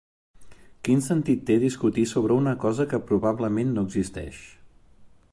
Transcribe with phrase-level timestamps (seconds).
[0.87, 4.41] Quin sentit té discutir sobre una cosa que probablement no existeix?